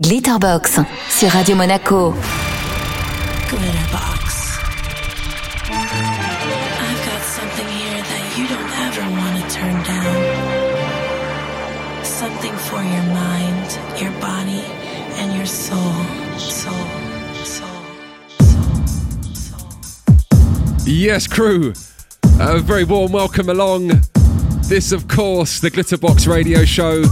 Glitterbox 0.00 0.78
sur 1.10 1.28
Radio 1.30 1.56
Monaco. 1.56 2.14
Glitterbox. 3.48 4.60
I've 5.72 7.04
got 7.04 7.22
something 7.24 7.66
here 7.66 8.00
that 8.00 8.38
you 8.38 8.46
don't 8.46 8.70
ever 8.78 9.02
want 9.10 9.42
to 9.42 9.50
turn 9.50 9.74
down. 9.82 10.22
Something 12.04 12.56
for 12.58 12.80
your 12.80 13.02
mind, 13.12 13.76
your 14.00 14.12
body, 14.20 14.62
and 15.18 15.34
your 15.34 15.46
soul. 15.46 15.92
Soul. 16.36 16.72
Soul. 17.42 17.66
Soul. 18.38 18.84
Soul. 19.34 19.68
Yes, 20.86 21.26
crew. 21.26 21.72
A 22.38 22.60
very 22.60 22.84
warm 22.84 23.10
welcome 23.10 23.48
along. 23.48 24.00
This, 24.68 24.92
of 24.92 25.08
course, 25.08 25.58
the 25.58 25.72
Glitterbox 25.72 26.28
radio 26.28 26.64
show. 26.64 27.02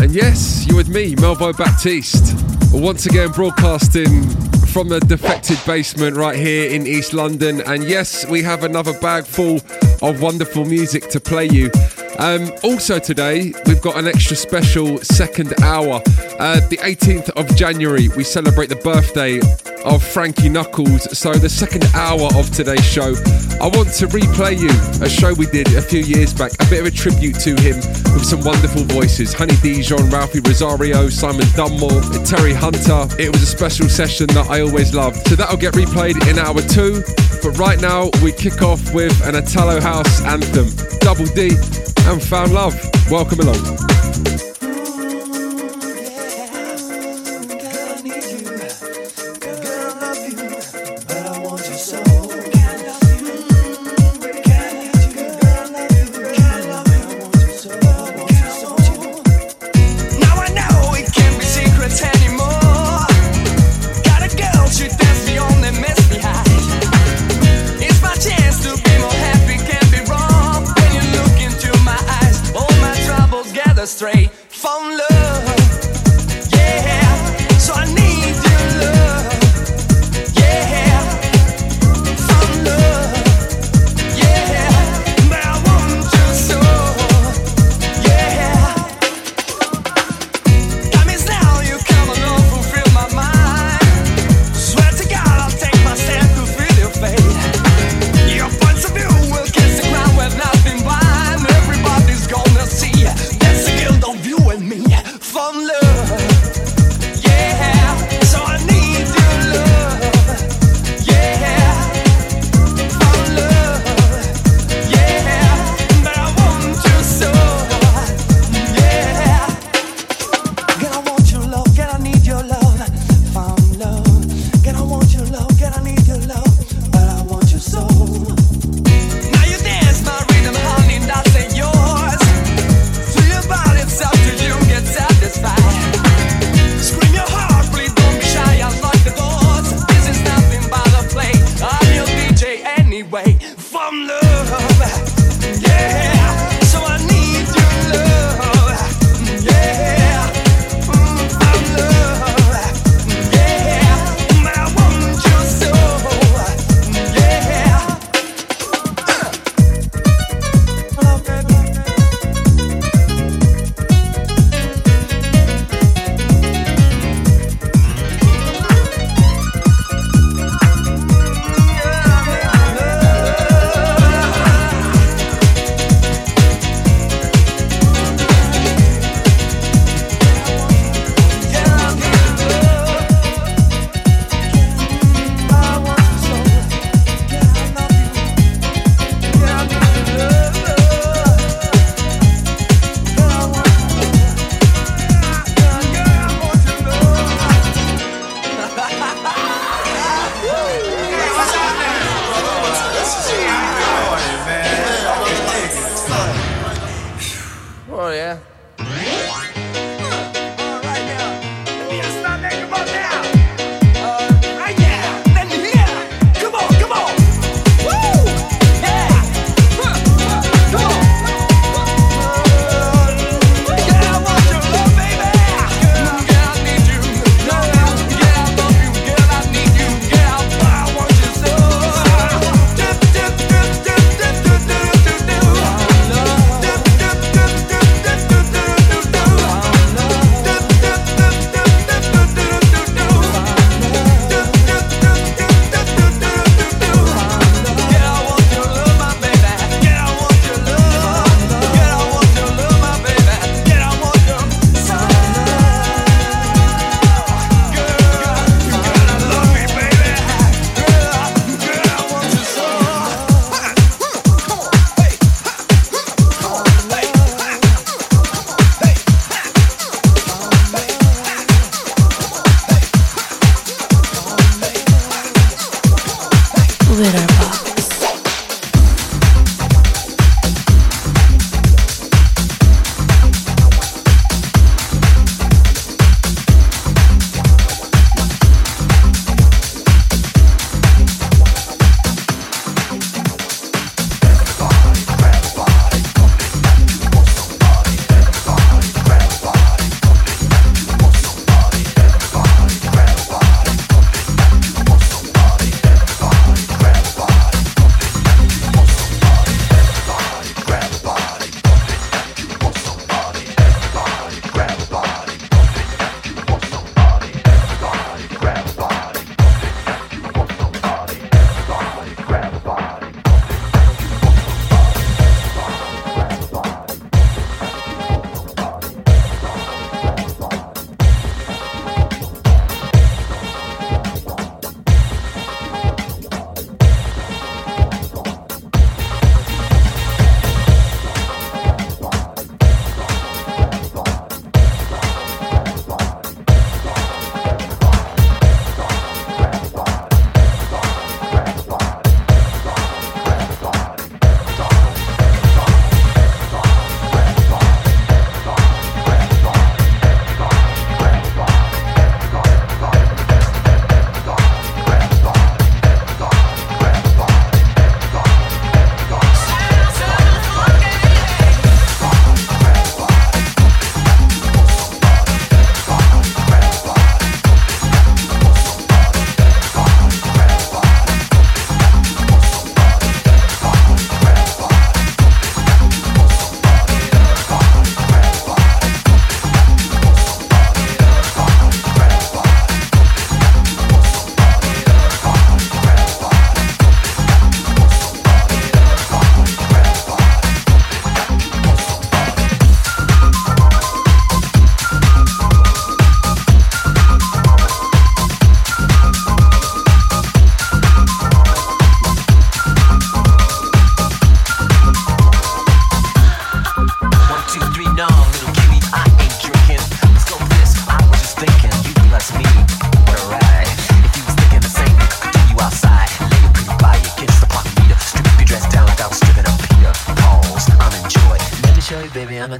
And 0.00 0.14
yes, 0.14 0.66
you're 0.66 0.78
with 0.78 0.88
me, 0.88 1.14
Melvo 1.14 1.54
Baptiste. 1.54 2.34
Once 2.72 3.04
again, 3.04 3.30
broadcasting 3.32 4.30
from 4.68 4.88
the 4.88 4.98
defected 5.00 5.58
basement 5.66 6.16
right 6.16 6.36
here 6.36 6.70
in 6.70 6.86
East 6.86 7.12
London. 7.12 7.60
And 7.66 7.84
yes, 7.84 8.26
we 8.26 8.42
have 8.42 8.64
another 8.64 8.98
bag 9.00 9.26
full 9.26 9.56
of 10.00 10.22
wonderful 10.22 10.64
music 10.64 11.10
to 11.10 11.20
play 11.20 11.48
you. 11.48 11.70
Um, 12.18 12.50
also, 12.62 12.98
today 12.98 13.52
we've 13.66 13.82
got 13.82 13.96
an 13.96 14.06
extra 14.06 14.36
special 14.36 14.96
second 14.98 15.52
hour. 15.62 16.00
Uh, 16.38 16.60
the 16.68 16.78
18th 16.78 17.28
of 17.30 17.54
January, 17.54 18.08
we 18.08 18.24
celebrate 18.24 18.70
the 18.70 18.76
birthday 18.76 19.38
of 19.84 20.02
Frankie 20.02 20.48
Knuckles. 20.48 21.16
So, 21.16 21.32
the 21.32 21.48
second 21.48 21.84
hour 21.94 22.28
of 22.34 22.50
today's 22.50 22.84
show, 22.84 23.14
I 23.60 23.68
want 23.68 23.92
to 23.94 24.06
replay 24.08 24.58
you 24.58 24.70
a 25.04 25.08
show 25.08 25.32
we 25.34 25.46
did 25.46 25.72
a 25.74 25.82
few 25.82 26.00
years 26.00 26.34
back, 26.34 26.52
a 26.54 26.66
bit 26.70 26.80
of 26.80 26.86
a 26.86 26.90
tribute 26.90 27.38
to 27.40 27.54
him 27.60 27.76
with 28.14 28.24
some 28.24 28.40
wonderful 28.42 28.84
voices 28.84 29.32
Honey 29.32 29.56
Dijon, 29.62 30.10
Ralphi 30.10 30.46
Rosario, 30.46 31.08
Simon 31.08 31.46
Dunmore, 31.54 32.02
Terry 32.24 32.52
Hunter. 32.52 33.06
It 33.18 33.32
was 33.32 33.42
a 33.42 33.46
special 33.46 33.88
session 33.88 34.26
that 34.28 34.48
I 34.50 34.60
always 34.60 34.94
loved. 34.94 35.26
So, 35.28 35.36
that'll 35.36 35.56
get 35.56 35.74
replayed 35.74 36.16
in 36.28 36.38
hour 36.38 36.60
two. 36.62 37.02
But 37.42 37.58
right 37.58 37.80
now, 37.80 38.10
we 38.22 38.32
kick 38.32 38.62
off 38.62 38.92
with 38.92 39.18
an 39.26 39.34
Italo 39.34 39.80
House 39.80 40.22
anthem, 40.24 40.68
Double 41.00 41.26
Dee 41.26 41.56
and 42.06 42.22
Found 42.22 42.52
Love. 42.52 42.74
Welcome 43.10 43.40
along. 43.40 44.49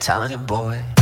Talented 0.01 0.47
boy. 0.47 1.00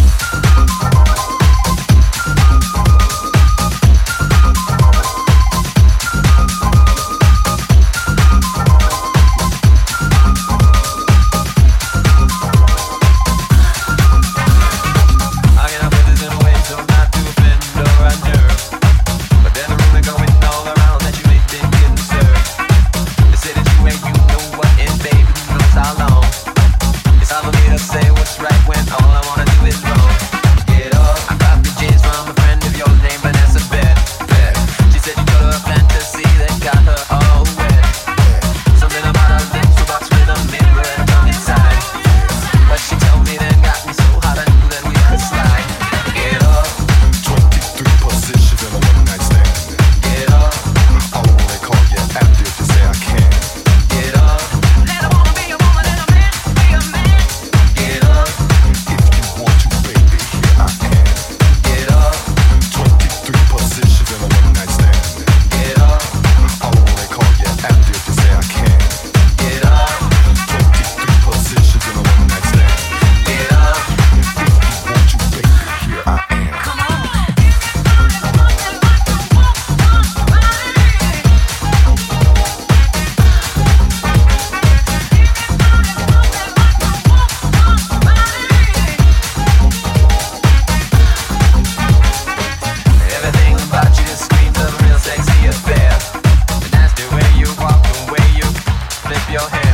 Sur 99.38 99.67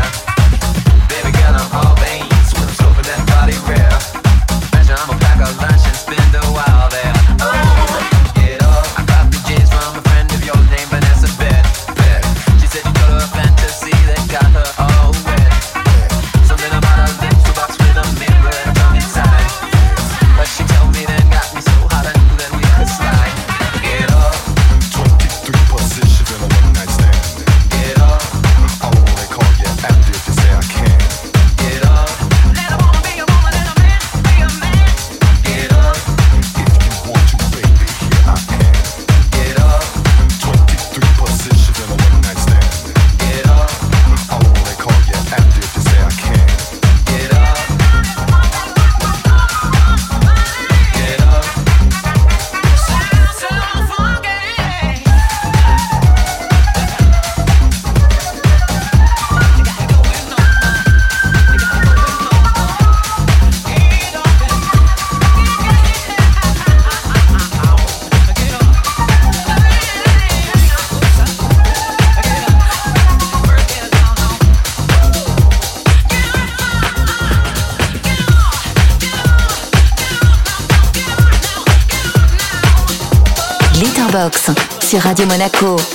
Radio 85.14 85.26
Monaco. 85.26 85.93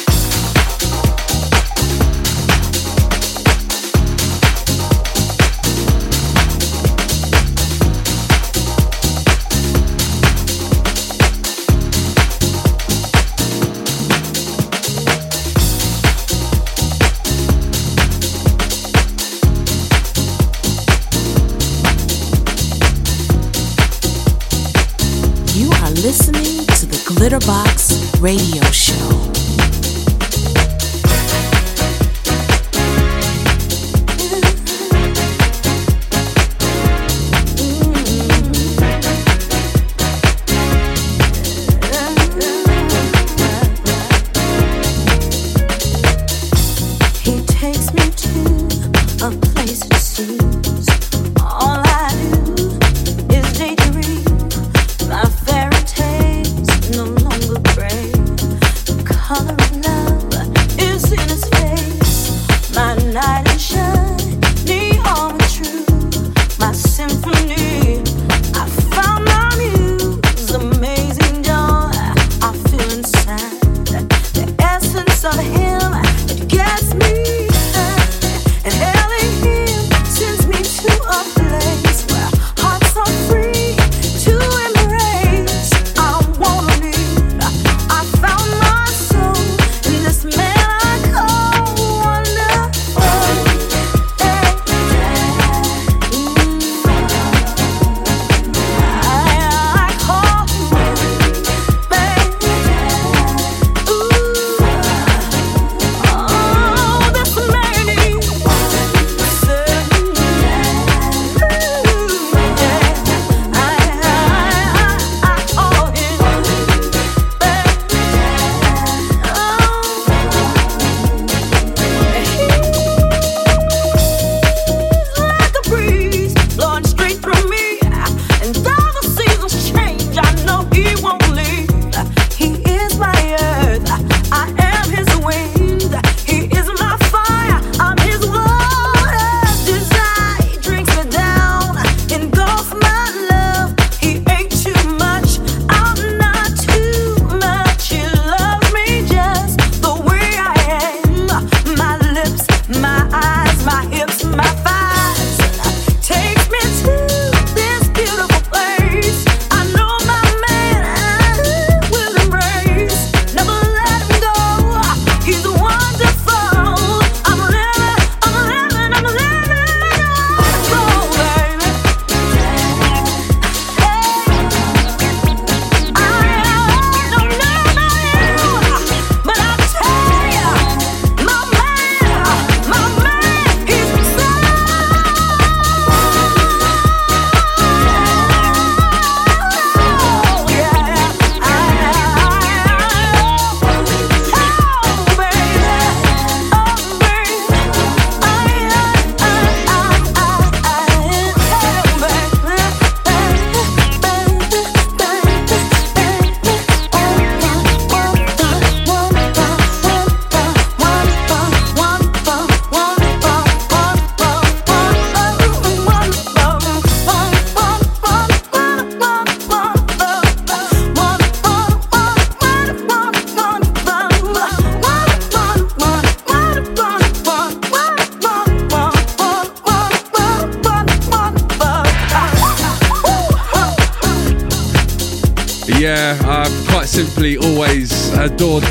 Listening 25.96 26.66
to 26.68 26.86
the 26.86 26.98
Glitterbox 27.08 28.22
Radio 28.22 28.64
Show. 28.72 29.79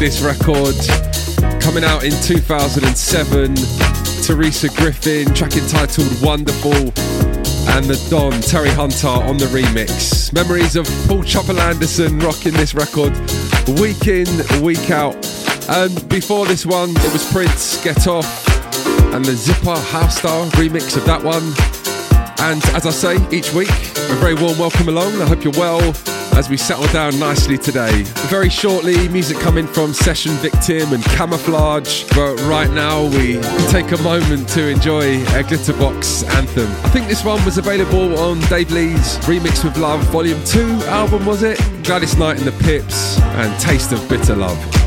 This 0.08 0.22
record. 0.22 0.74
Coming 1.60 1.84
out 1.84 2.02
in 2.02 2.12
2007, 2.22 3.54
Teresa 4.22 4.68
Griffin, 4.70 5.34
track 5.34 5.54
entitled 5.54 6.08
Wonderful, 6.22 6.72
and 6.72 7.84
the 7.84 8.06
Don, 8.08 8.32
Terry 8.40 8.70
Hunter 8.70 9.06
on 9.06 9.36
the 9.36 9.44
remix. 9.52 10.32
Memories 10.32 10.76
of 10.76 10.86
Paul 11.08 11.24
Trouble 11.24 11.60
Anderson 11.60 12.18
rocking 12.20 12.54
this 12.54 12.74
record 12.74 13.12
week 13.78 14.06
in, 14.06 14.26
week 14.62 14.90
out. 14.90 15.14
And 15.68 16.08
before 16.08 16.46
this 16.46 16.64
one, 16.64 16.88
it 16.88 17.12
was 17.12 17.30
Prince, 17.30 17.84
Get 17.84 18.06
Off, 18.06 18.24
and 19.12 19.22
the 19.22 19.34
Zipper 19.34 19.78
House 19.78 20.16
Style 20.16 20.48
remix 20.52 20.96
of 20.96 21.04
that 21.04 21.22
one. 21.22 21.52
And 22.48 22.64
as 22.74 22.86
I 22.86 22.92
say 22.92 23.16
each 23.30 23.52
week, 23.52 23.68
a 23.68 24.14
very 24.14 24.32
warm 24.32 24.58
welcome 24.58 24.88
along. 24.88 25.20
I 25.20 25.26
hope 25.26 25.44
you're 25.44 25.52
well 25.52 25.92
as 26.38 26.48
we 26.48 26.56
settle 26.56 26.86
down 26.92 27.18
nicely 27.18 27.58
today. 27.58 28.04
Very 28.30 28.48
shortly, 28.48 29.08
music 29.08 29.36
coming 29.38 29.66
from 29.66 29.92
Session 29.92 30.30
Victim 30.34 30.92
and 30.92 31.02
Camouflage. 31.02 32.04
But 32.14 32.40
right 32.42 32.70
now, 32.70 33.06
we 33.06 33.40
take 33.72 33.90
a 33.90 34.00
moment 34.02 34.48
to 34.50 34.68
enjoy 34.68 35.16
a 35.16 35.42
Glitterbox 35.42 36.24
anthem. 36.36 36.70
I 36.86 36.90
think 36.90 37.08
this 37.08 37.24
one 37.24 37.44
was 37.44 37.58
available 37.58 38.16
on 38.20 38.38
Dave 38.42 38.70
Lee's 38.70 39.18
Remix 39.26 39.64
with 39.64 39.76
Love 39.78 40.00
Volume 40.12 40.42
2 40.44 40.60
album, 40.86 41.26
was 41.26 41.42
it? 41.42 41.58
Gladys 41.82 42.16
Knight 42.16 42.38
and 42.38 42.46
the 42.46 42.64
Pips 42.64 43.18
and 43.20 43.60
Taste 43.60 43.90
of 43.90 44.08
Bitter 44.08 44.36
Love. 44.36 44.77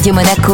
Radio 0.00 0.14
Monaco. 0.14 0.49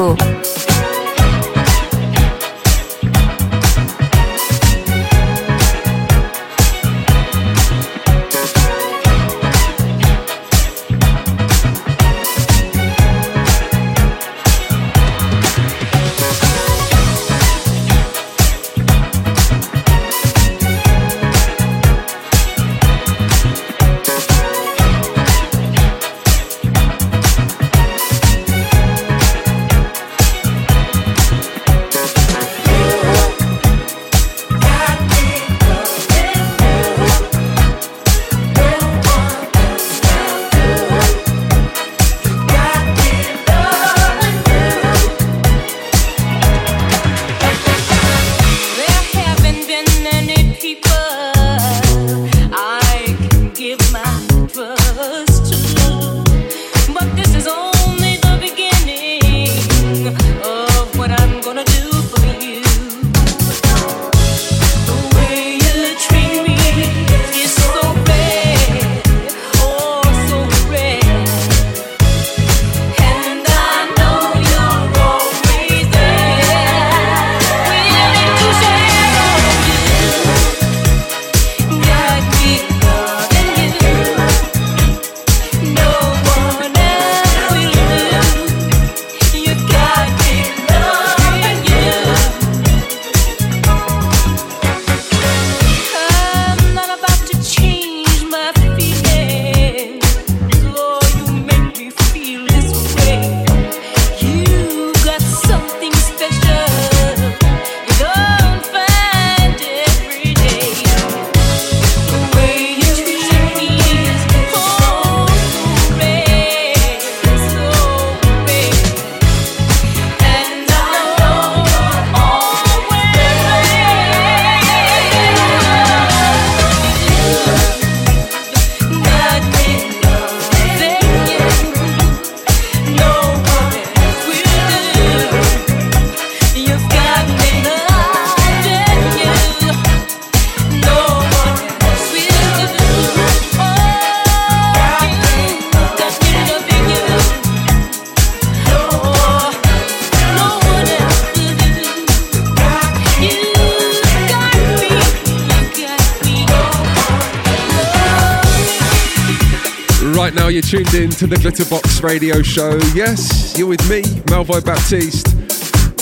Tuned 160.63 160.95
in 160.95 161.11
to 161.11 161.27
the 161.27 161.37
Glitterbox 161.37 162.03
radio 162.03 162.41
show. 162.41 162.79
Yes, 162.95 163.59
you're 163.59 163.69
with 163.69 163.91
me, 163.91 164.01
Melvo 164.25 164.65
Baptiste. 164.65 165.27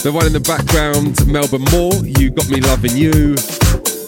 The 0.04 0.12
one 0.12 0.26
in 0.26 0.32
the 0.32 0.38
background, 0.38 1.26
Melba 1.26 1.58
Moore, 1.72 1.92
You 2.06 2.30
Got 2.30 2.48
Me 2.48 2.60
Loving 2.60 2.96
You. 2.96 3.34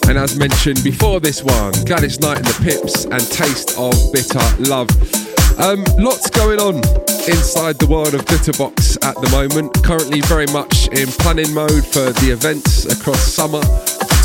And 0.07 0.17
as 0.17 0.39
mentioned 0.39 0.83
before 0.85 1.19
this 1.19 1.43
one, 1.43 1.73
Gladys 1.83 2.21
Knight 2.21 2.37
and 2.37 2.45
the 2.47 2.63
Pips 2.63 3.03
and 3.03 3.19
Taste 3.29 3.77
of 3.77 3.91
Bitter 4.13 4.39
Love. 4.71 4.87
Um, 5.59 5.83
lots 5.99 6.29
going 6.29 6.59
on 6.61 6.77
inside 7.27 7.77
the 7.77 7.87
world 7.87 8.13
of 8.13 8.23
Glitterbox 8.23 9.03
at 9.03 9.19
the 9.19 9.29
moment. 9.29 9.75
Currently, 9.83 10.21
very 10.21 10.47
much 10.47 10.87
in 10.89 11.07
planning 11.19 11.53
mode 11.53 11.85
for 11.85 12.15
the 12.23 12.31
events 12.31 12.85
across 12.85 13.19
summer 13.19 13.61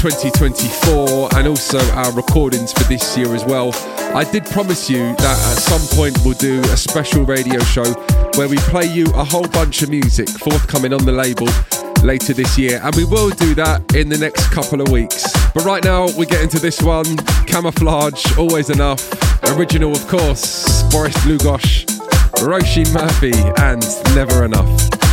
2024 0.02 1.28
and 1.36 1.46
also 1.46 1.78
our 1.92 2.10
recordings 2.14 2.72
for 2.72 2.82
this 2.84 3.16
year 3.16 3.32
as 3.36 3.44
well. 3.44 3.70
I 4.16 4.24
did 4.32 4.44
promise 4.46 4.90
you 4.90 4.98
that 4.98 5.22
at 5.22 5.58
some 5.62 5.80
point 5.96 6.18
we'll 6.24 6.34
do 6.34 6.60
a 6.72 6.76
special 6.76 7.24
radio 7.24 7.60
show 7.60 7.84
where 8.34 8.48
we 8.48 8.56
play 8.66 8.86
you 8.86 9.06
a 9.14 9.22
whole 9.22 9.46
bunch 9.46 9.80
of 9.82 9.90
music 9.90 10.28
forthcoming 10.28 10.92
on 10.92 11.04
the 11.04 11.12
label 11.12 11.46
later 12.02 12.32
this 12.32 12.58
year, 12.58 12.80
and 12.82 12.92
we 12.96 13.04
will 13.04 13.30
do 13.30 13.54
that 13.54 13.94
in 13.94 14.08
the 14.08 14.18
next 14.18 14.50
couple 14.50 14.80
of 14.80 14.88
weeks. 14.88 15.22
But 15.54 15.64
right 15.64 15.84
now, 15.84 16.08
we 16.18 16.26
get 16.26 16.42
into 16.42 16.58
this 16.58 16.82
one 16.82 17.16
Camouflage, 17.46 18.36
Always 18.36 18.70
Enough, 18.70 19.08
original, 19.56 19.92
of 19.92 20.08
course, 20.08 20.82
Boris 20.90 21.14
Dlugosch, 21.18 21.86
Róisín 22.42 22.92
Murphy, 22.92 23.38
and 23.62 23.86
Never 24.16 24.44
Enough. 24.44 25.11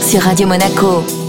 Sur 0.00 0.22
Radio 0.22 0.46
Monaco. 0.46 1.25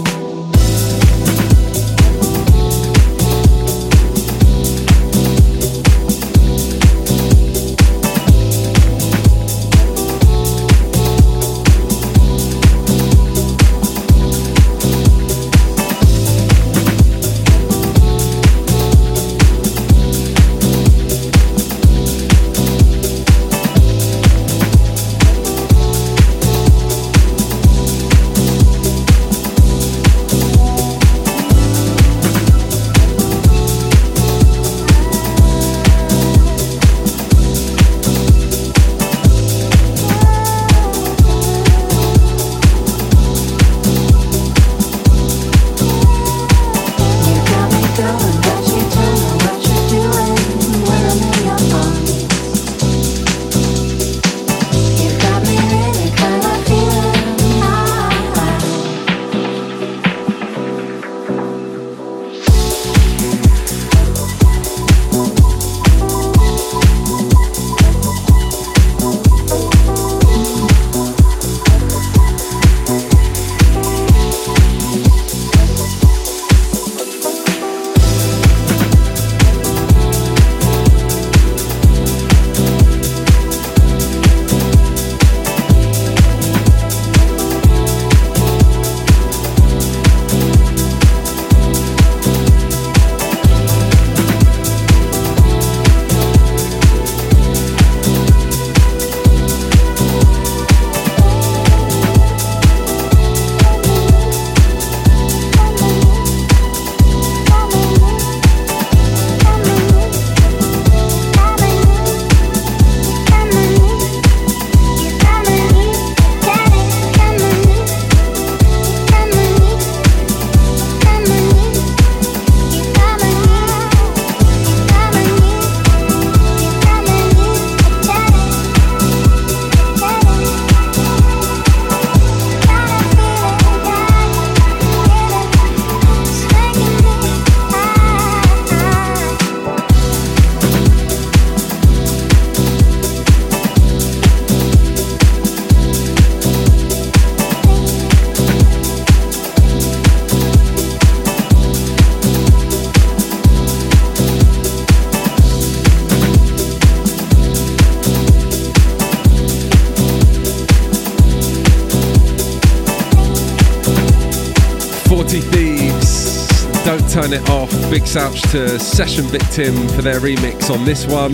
Big 168.18 168.34
to 168.50 168.80
Session 168.80 169.24
Victim 169.26 169.86
for 169.90 170.02
their 170.02 170.18
remix 170.18 170.74
on 170.74 170.84
this 170.84 171.06
one. 171.06 171.30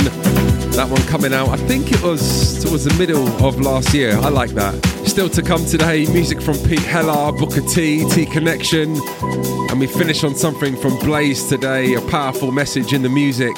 That 0.77 0.87
one 0.91 1.01
coming 1.07 1.33
out, 1.33 1.49
I 1.49 1.57
think 1.57 1.91
it 1.91 2.03
was 2.03 2.63
towards 2.63 2.85
the 2.85 2.93
middle 2.99 3.27
of 3.43 3.59
last 3.59 3.95
year. 3.95 4.19
I 4.19 4.29
like 4.29 4.51
that. 4.51 4.75
Still 5.07 5.31
to 5.31 5.41
come 5.41 5.65
today, 5.65 6.05
music 6.13 6.43
from 6.43 6.59
Pete 6.59 6.81
Heller, 6.81 7.33
Booker 7.33 7.63
T, 7.63 8.07
T 8.11 8.27
Connection. 8.27 8.97
And 9.71 9.81
we 9.81 9.87
finish 9.87 10.25
on 10.25 10.35
something 10.35 10.77
from 10.77 10.99
Blaze 10.99 11.49
today, 11.49 11.95
a 11.95 12.03
powerful 12.03 12.53
message 12.53 12.93
in 12.93 13.01
the 13.01 13.09
music. 13.09 13.55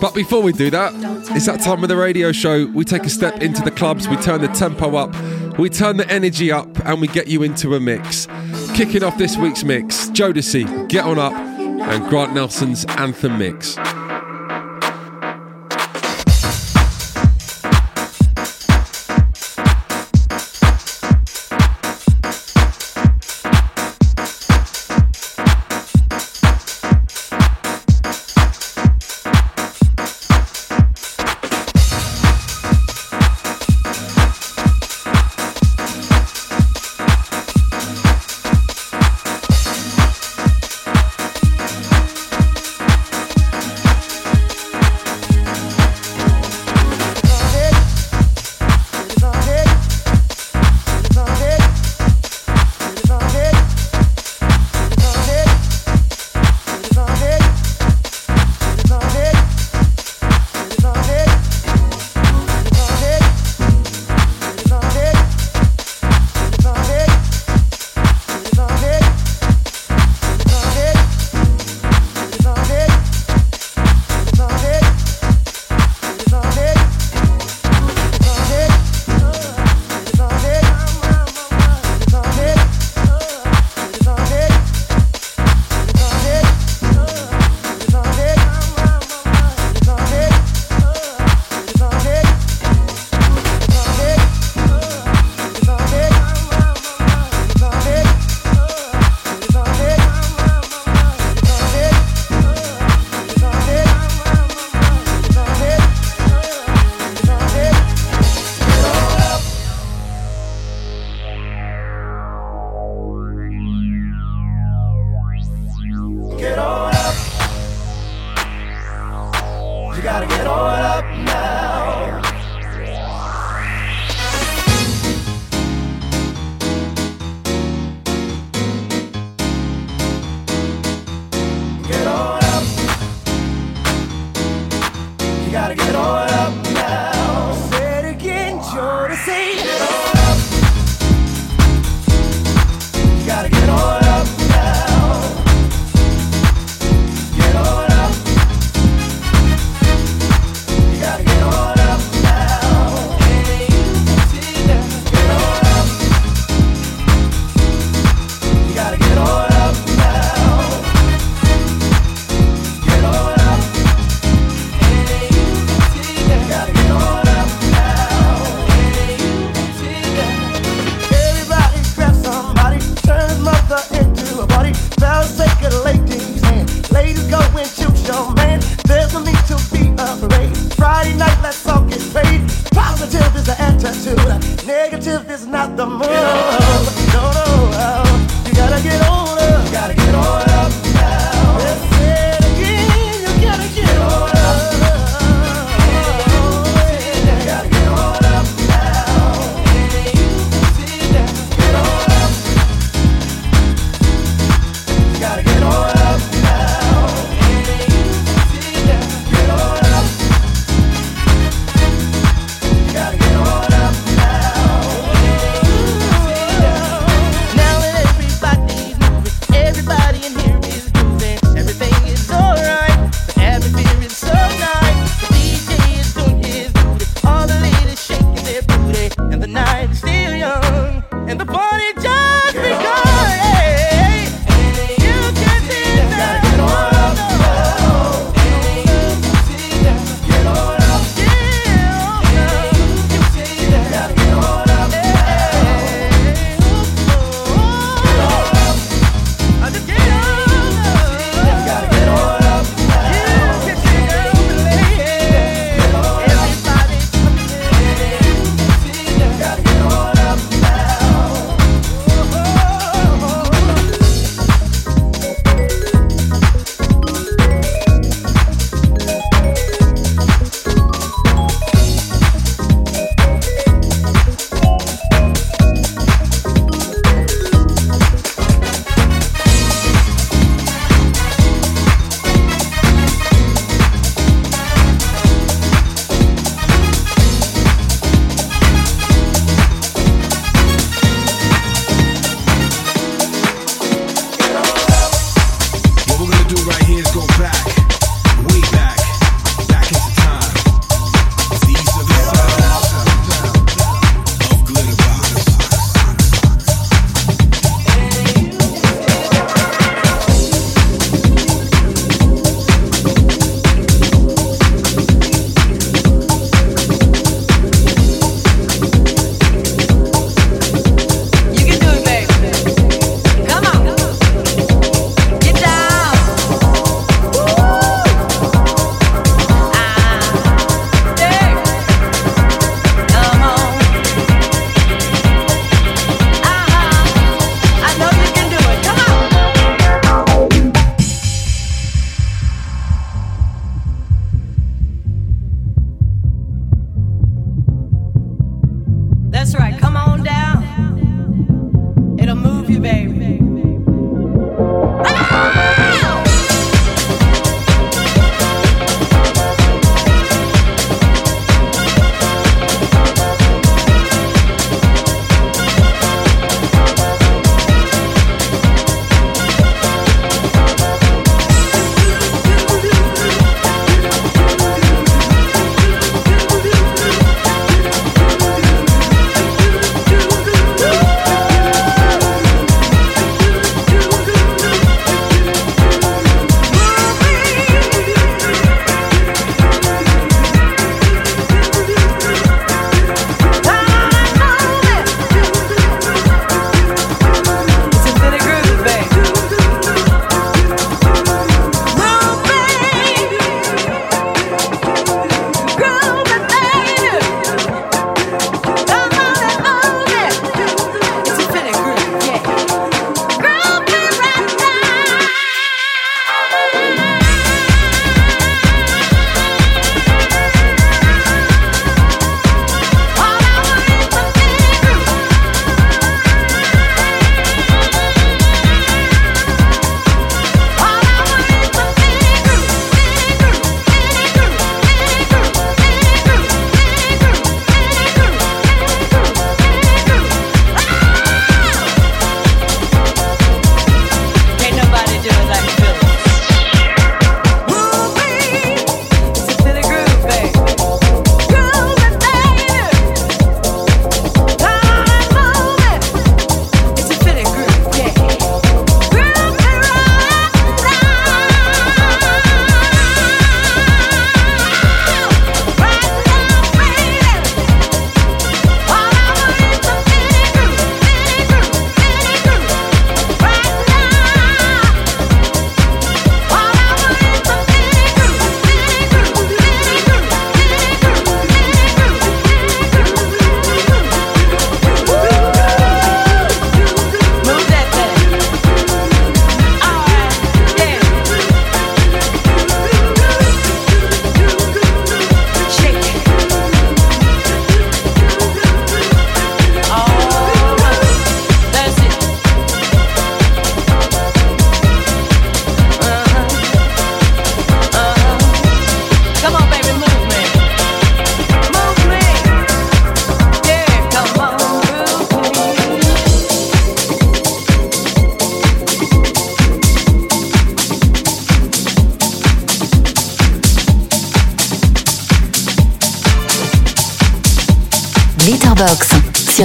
But 0.00 0.14
before 0.14 0.40
we 0.40 0.52
do 0.52 0.70
that, 0.70 0.92
it's 1.34 1.46
that 1.46 1.62
time 1.62 1.82
of 1.82 1.88
the 1.88 1.96
radio 1.96 2.30
show. 2.30 2.66
We 2.66 2.84
take 2.84 3.02
a 3.02 3.10
step 3.10 3.42
into 3.42 3.62
the 3.62 3.72
clubs, 3.72 4.06
we 4.06 4.16
turn 4.18 4.40
the 4.40 4.48
tempo 4.48 4.94
up, 4.94 5.12
we 5.58 5.68
turn 5.68 5.96
the 5.96 6.08
energy 6.08 6.52
up, 6.52 6.68
and 6.86 7.00
we 7.00 7.08
get 7.08 7.26
you 7.26 7.42
into 7.42 7.74
a 7.74 7.80
mix. 7.80 8.28
Kicking 8.74 9.02
off 9.02 9.18
this 9.18 9.36
week's 9.36 9.64
mix, 9.64 10.10
Jodeci, 10.10 10.88
Get 10.88 11.04
On 11.04 11.18
Up 11.18 11.41
and 11.90 12.08
Grant 12.08 12.34
Nelson's 12.34 12.84
Anthem 12.86 13.38
Mix. 13.38 13.76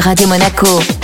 Radio 0.07 0.25
Monaco. 0.25 0.96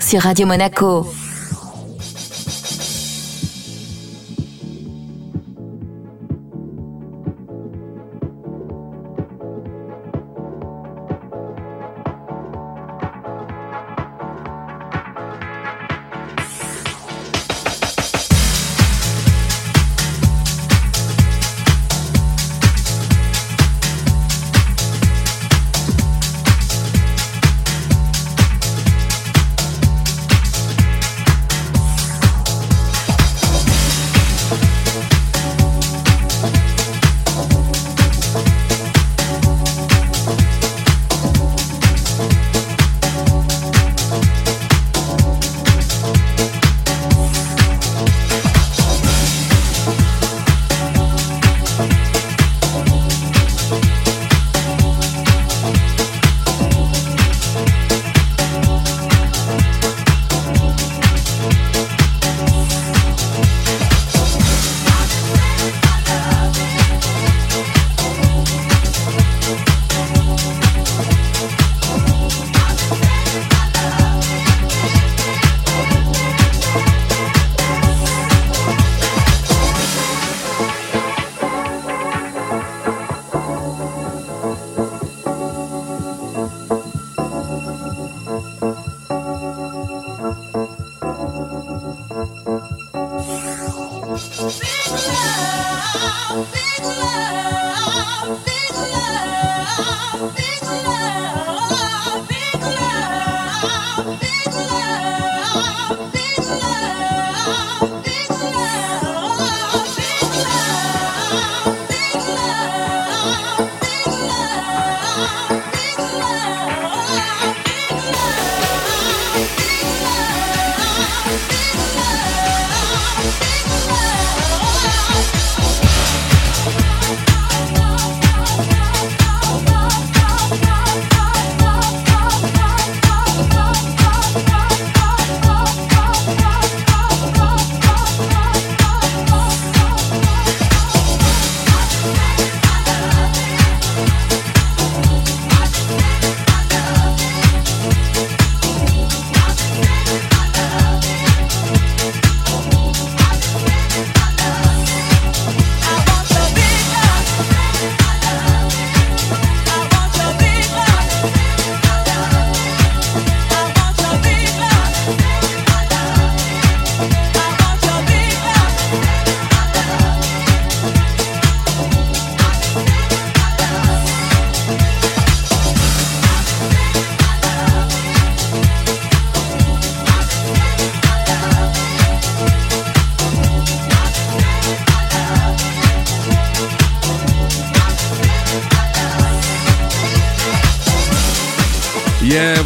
Sur 0.00 0.22
Radio 0.22 0.46
Monaco. 0.46 1.25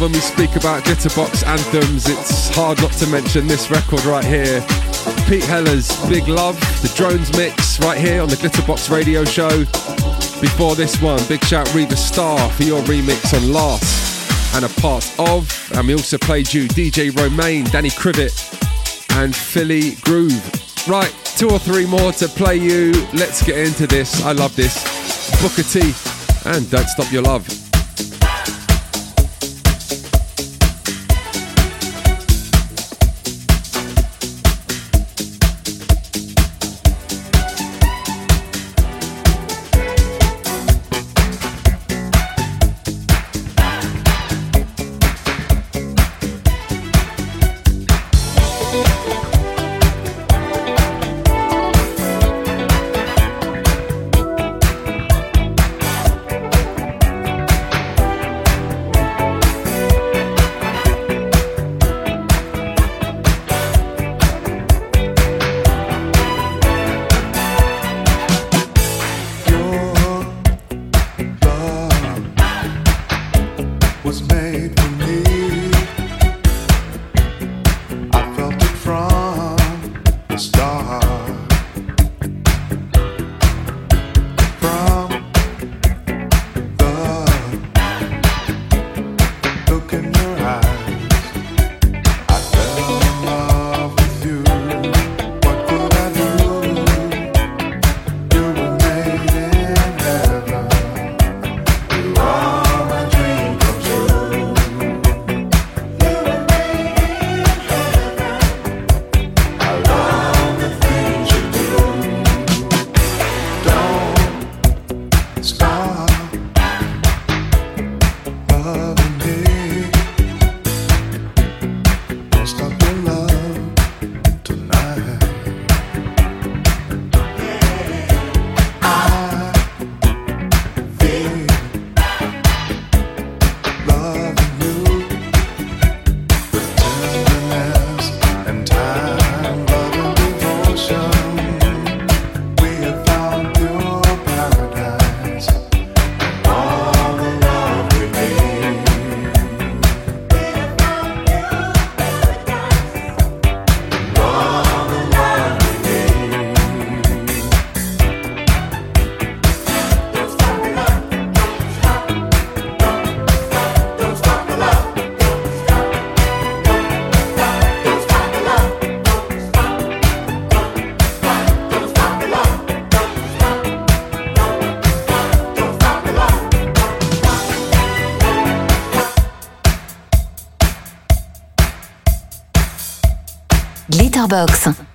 When 0.01 0.13
we 0.13 0.19
speak 0.19 0.55
about 0.55 0.83
Glitterbox 0.83 1.45
anthems, 1.45 2.09
it's 2.09 2.49
hard 2.55 2.81
not 2.81 2.91
to 2.93 3.05
mention 3.05 3.45
this 3.45 3.69
record 3.69 4.03
right 4.03 4.25
here. 4.25 4.59
Pete 5.29 5.43
Heller's 5.43 5.95
Big 6.09 6.27
Love, 6.27 6.59
the 6.81 6.91
Drones 6.95 7.31
mix, 7.37 7.79
right 7.81 7.99
here 7.99 8.19
on 8.23 8.27
the 8.27 8.35
Glitterbox 8.35 8.89
radio 8.89 9.23
show. 9.23 9.59
Before 10.41 10.73
this 10.73 10.99
one, 11.03 11.23
big 11.27 11.43
shout 11.45 11.71
Reba 11.75 11.95
Star 11.95 12.49
for 12.49 12.63
your 12.63 12.81
remix 12.85 13.31
on 13.39 13.53
Last 13.53 14.55
and 14.55 14.65
a 14.65 14.69
part 14.81 15.05
of. 15.19 15.71
And 15.75 15.87
we 15.87 15.93
also 15.93 16.17
played 16.17 16.51
you 16.51 16.67
DJ 16.67 17.15
Romain, 17.15 17.65
Danny 17.65 17.91
Krivit, 17.91 18.33
and 19.19 19.35
Philly 19.35 19.97
Groove. 20.01 20.87
Right, 20.87 21.13
two 21.37 21.51
or 21.51 21.59
three 21.59 21.85
more 21.85 22.11
to 22.13 22.27
play 22.27 22.55
you. 22.55 22.91
Let's 23.13 23.43
get 23.45 23.59
into 23.59 23.85
this. 23.85 24.23
I 24.23 24.31
love 24.31 24.55
this. 24.55 24.81
Booker 25.43 25.61
T 25.61 25.93
and 26.49 26.67
Don't 26.71 26.87
Stop 26.87 27.11
Your 27.11 27.21
Love. 27.21 27.60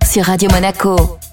Sur 0.03 0.25
Radio 0.25 0.49
Monaco. 0.51 1.26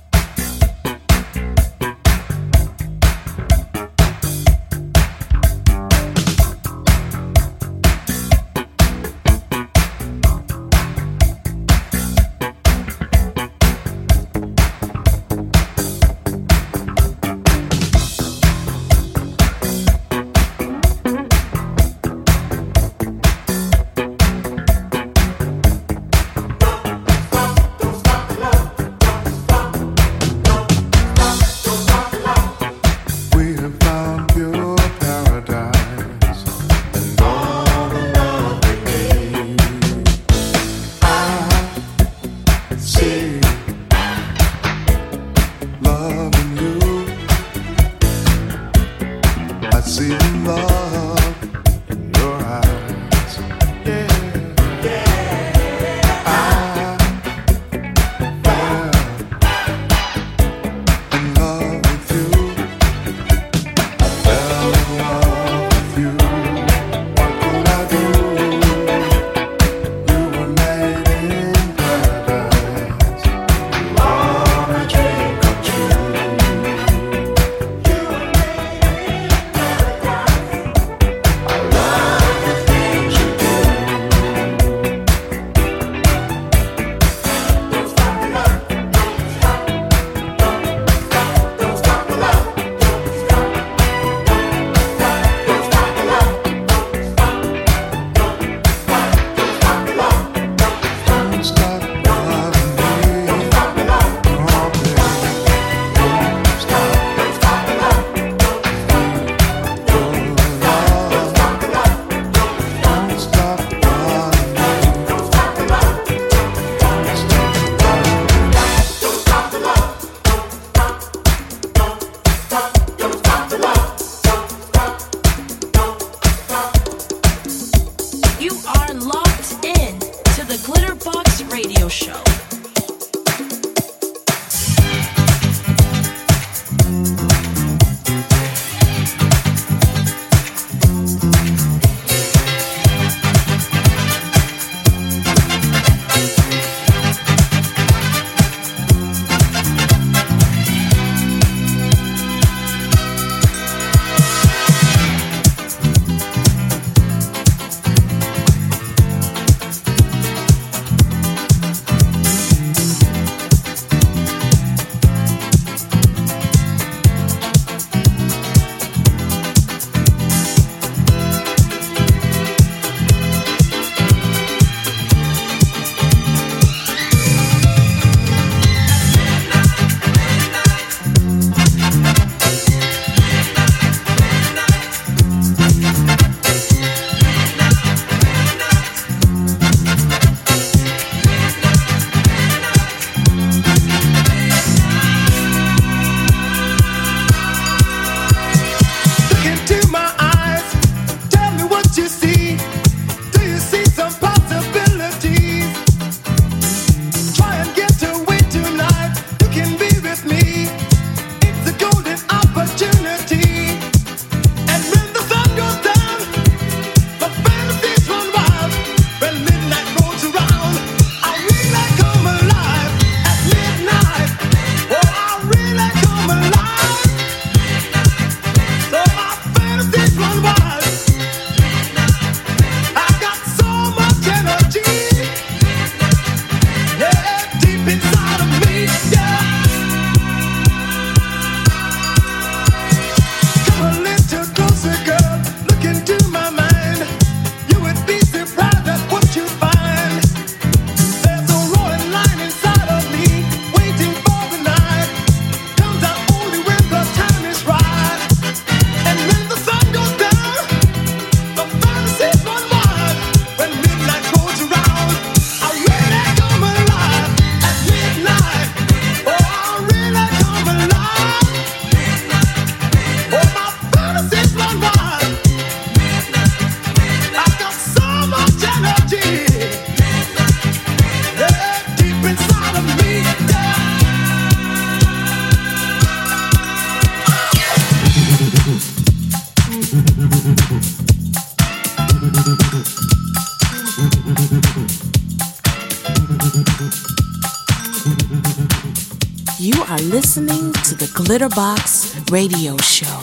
Glitterbox 301.24 302.30
Radio 302.32 302.76
Show. 302.82 303.22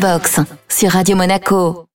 Glitterbox 0.00 0.40
sur 0.68 0.90
Radio 0.92 1.14
Monaco. 1.14 1.89